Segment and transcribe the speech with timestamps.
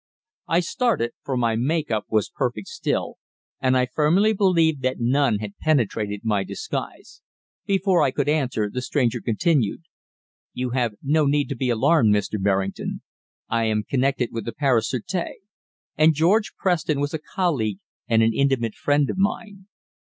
[0.47, 3.19] I started, for my make up was perfect still,
[3.59, 7.21] and I firmly believed that none had penetrated my disguise.
[7.67, 9.83] Before I could answer, the stranger continued:
[10.53, 12.41] "You have no need to be alarmed, Mr.
[12.41, 13.03] Berrington;
[13.47, 15.33] I am connected with the Paris Sûreté,
[15.97, 17.77] and George Preston was a colleague
[18.07, 19.67] and an intimate friend of mine.